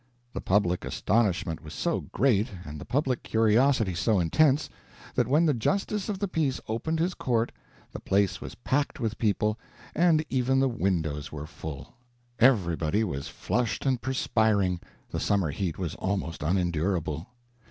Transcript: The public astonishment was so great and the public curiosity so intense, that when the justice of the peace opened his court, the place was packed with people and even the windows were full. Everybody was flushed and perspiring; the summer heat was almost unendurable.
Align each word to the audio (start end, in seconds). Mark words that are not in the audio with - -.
The 0.33 0.41
public 0.41 0.83
astonishment 0.83 1.63
was 1.63 1.75
so 1.75 2.05
great 2.11 2.47
and 2.65 2.81
the 2.81 2.85
public 2.85 3.21
curiosity 3.21 3.93
so 3.93 4.19
intense, 4.19 4.67
that 5.13 5.27
when 5.27 5.45
the 5.45 5.53
justice 5.53 6.09
of 6.09 6.17
the 6.17 6.27
peace 6.27 6.59
opened 6.67 6.97
his 6.99 7.13
court, 7.13 7.51
the 7.91 7.99
place 7.99 8.41
was 8.41 8.55
packed 8.55 8.99
with 8.99 9.19
people 9.19 9.59
and 9.93 10.25
even 10.27 10.59
the 10.59 10.67
windows 10.69 11.31
were 11.31 11.45
full. 11.45 11.93
Everybody 12.39 13.03
was 13.03 13.27
flushed 13.27 13.85
and 13.85 14.01
perspiring; 14.01 14.79
the 15.11 15.19
summer 15.19 15.51
heat 15.51 15.77
was 15.77 15.93
almost 15.93 16.41
unendurable. 16.41 17.27